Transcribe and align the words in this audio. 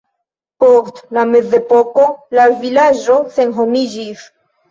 Post 0.61 1.01
la 1.17 1.25
mezepoko 1.33 2.07
la 2.37 2.47
vilaĝo 2.63 3.17
senhomiĝis. 3.37 4.27